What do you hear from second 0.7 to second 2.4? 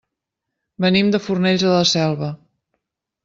Venim de Fornells de la Selva.